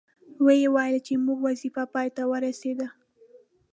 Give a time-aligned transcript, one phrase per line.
[0.45, 2.87] وې ویل چې زموږ وظیفه پای ته ورسیده.